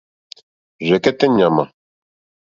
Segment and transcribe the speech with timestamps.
[0.85, 1.63] Rzɛ̀kɛ́tɛ́ ɲàmà.